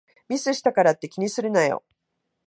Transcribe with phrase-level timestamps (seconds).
[0.29, 1.83] ミスしたからって気にするなよ